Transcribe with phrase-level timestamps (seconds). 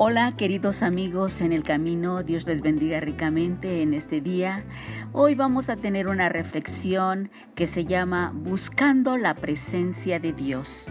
[0.00, 4.64] Hola queridos amigos en el camino, Dios les bendiga ricamente en este día.
[5.12, 10.86] Hoy vamos a tener una reflexión que se llama Buscando la presencia de Dios.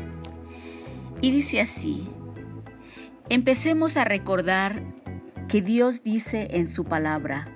[1.21, 2.03] Y dice así,
[3.29, 4.83] empecemos a recordar
[5.47, 7.47] que Dios dice en su palabra,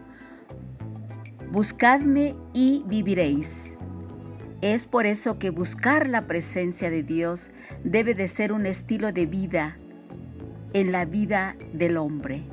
[1.52, 3.78] Buscadme y viviréis.
[4.62, 7.52] Es por eso que buscar la presencia de Dios
[7.84, 9.76] debe de ser un estilo de vida
[10.74, 12.44] en la vida del hombre.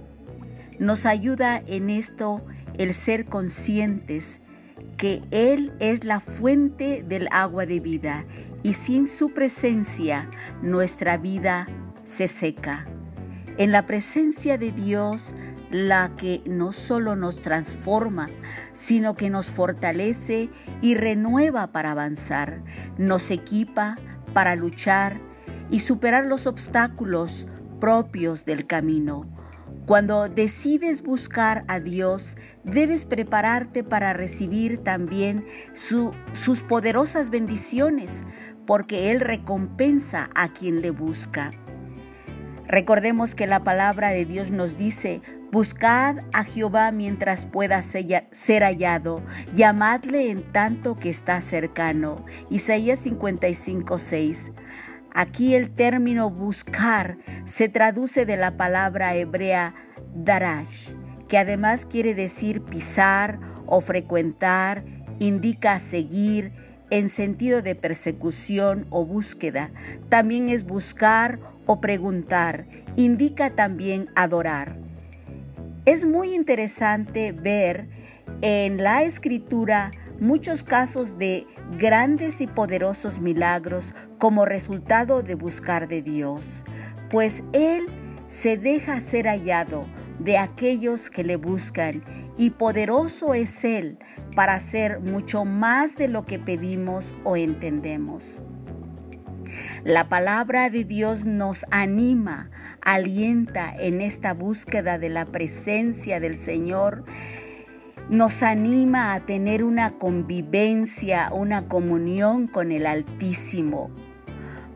[0.78, 2.44] Nos ayuda en esto
[2.76, 4.40] el ser conscientes
[4.96, 8.26] que Él es la fuente del agua de vida
[8.62, 10.30] y sin su presencia
[10.62, 11.66] nuestra vida
[12.04, 12.84] se seca.
[13.58, 15.34] En la presencia de Dios,
[15.70, 18.30] la que no solo nos transforma,
[18.72, 20.48] sino que nos fortalece
[20.80, 22.62] y renueva para avanzar,
[22.96, 23.98] nos equipa
[24.32, 25.16] para luchar
[25.70, 27.46] y superar los obstáculos,
[27.80, 29.26] propios del camino.
[29.86, 38.22] Cuando decides buscar a Dios, debes prepararte para recibir también sus poderosas bendiciones,
[38.66, 41.52] porque Él recompensa a quien le busca.
[42.66, 49.22] Recordemos que la palabra de Dios nos dice, buscad a Jehová mientras pueda ser hallado,
[49.54, 52.26] llamadle en tanto que está cercano.
[52.50, 54.52] Isaías 55, 6.
[55.14, 59.74] Aquí el término buscar se traduce de la palabra hebrea
[60.14, 60.92] darash,
[61.28, 64.84] que además quiere decir pisar o frecuentar,
[65.18, 66.52] indica seguir
[66.90, 69.70] en sentido de persecución o búsqueda.
[70.08, 74.78] También es buscar o preguntar, indica también adorar.
[75.84, 77.88] Es muy interesante ver
[78.42, 79.90] en la escritura
[80.20, 81.46] muchos casos de
[81.76, 86.64] grandes y poderosos milagros como resultado de buscar de Dios,
[87.10, 87.86] pues Él
[88.26, 89.86] se deja ser hallado
[90.18, 92.02] de aquellos que le buscan
[92.36, 93.98] y poderoso es Él
[94.34, 98.42] para hacer mucho más de lo que pedimos o entendemos.
[99.84, 102.50] La palabra de Dios nos anima,
[102.82, 107.04] alienta en esta búsqueda de la presencia del Señor
[108.08, 113.90] nos anima a tener una convivencia, una comunión con el Altísimo,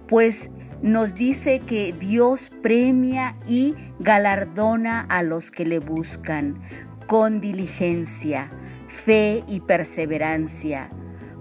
[0.06, 0.50] pues
[0.82, 6.60] nos dice que Dios premia y galardona a los que le buscan
[7.06, 8.50] con diligencia,
[8.88, 10.90] fe y perseverancia.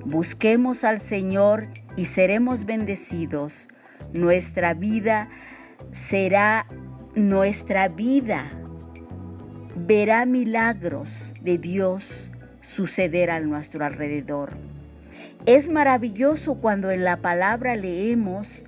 [0.06, 3.68] Busquemos al Señor y seremos bendecidos.
[4.14, 5.30] Nuestra vida
[5.92, 6.68] será
[7.16, 8.61] nuestra vida
[9.76, 14.54] verá milagros de Dios suceder a nuestro alrededor.
[15.46, 18.64] Es maravilloso cuando en la palabra leemos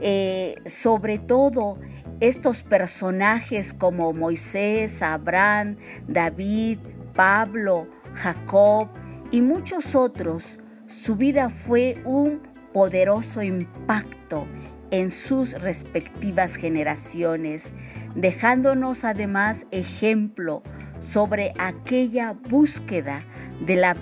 [0.00, 1.78] eh, sobre todo
[2.20, 5.76] estos personajes como Moisés, Abraham,
[6.06, 6.78] David,
[7.14, 8.88] Pablo, Jacob
[9.30, 10.58] y muchos otros.
[10.86, 12.40] Su vida fue un
[12.72, 14.46] poderoso impacto
[14.90, 17.72] en sus respectivas generaciones,
[18.14, 20.62] dejándonos además ejemplo
[21.00, 23.24] sobre aquella búsqueda
[23.64, 23.96] de la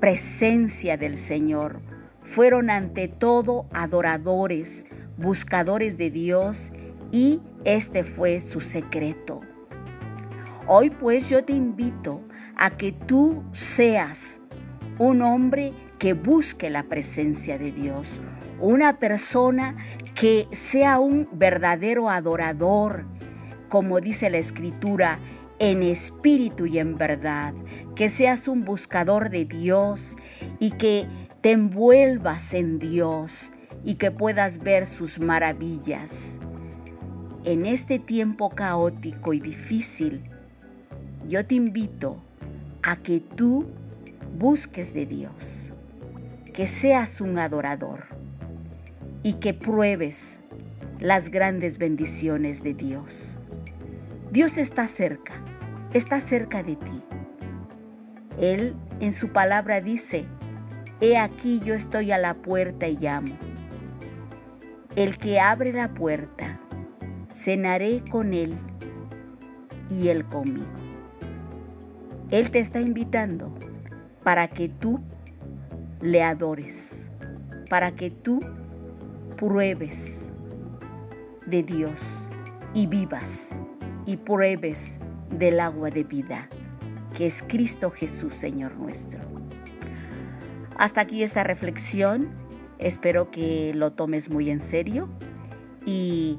[0.00, 1.80] presencia del Señor.
[2.18, 4.86] Fueron ante todo adoradores,
[5.16, 6.72] buscadores de Dios
[7.10, 9.40] y este fue su secreto.
[10.66, 12.22] Hoy pues yo te invito
[12.56, 14.40] a que tú seas
[14.98, 18.18] un hombre que busque la presencia de Dios,
[18.58, 19.76] una persona
[20.16, 23.06] que sea un verdadero adorador,
[23.68, 25.20] como dice la escritura,
[25.60, 27.54] en espíritu y en verdad,
[27.94, 30.16] que seas un buscador de Dios
[30.58, 31.06] y que
[31.40, 33.52] te envuelvas en Dios
[33.84, 36.40] y que puedas ver sus maravillas.
[37.44, 40.24] En este tiempo caótico y difícil,
[41.28, 42.20] yo te invito
[42.82, 43.68] a que tú
[44.36, 45.71] busques de Dios,
[46.52, 48.04] que seas un adorador
[49.22, 50.40] y que pruebes
[51.00, 53.38] las grandes bendiciones de Dios.
[54.30, 55.32] Dios está cerca,
[55.94, 57.02] está cerca de ti.
[58.38, 60.26] Él en su palabra dice,
[61.00, 63.36] He aquí yo estoy a la puerta y llamo.
[64.94, 66.60] El que abre la puerta,
[67.30, 68.54] cenaré con él
[69.88, 70.66] y él conmigo.
[72.30, 73.54] Él te está invitando
[74.22, 75.00] para que tú
[76.02, 77.10] le adores,
[77.70, 78.40] para que tú
[79.36, 80.30] pruebes
[81.46, 82.28] de Dios
[82.74, 83.60] y vivas
[84.04, 84.98] y pruebes
[85.30, 86.48] del agua de vida,
[87.16, 89.20] que es Cristo Jesús, Señor nuestro.
[90.76, 92.30] Hasta aquí esta reflexión.
[92.78, 95.08] Espero que lo tomes muy en serio
[95.86, 96.38] y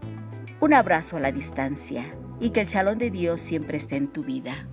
[0.59, 2.05] un abrazo a la distancia.
[2.39, 4.67] y que el shalom de Dios siempre esté en tu vida.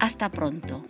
[0.00, 0.84] Hasta pronto.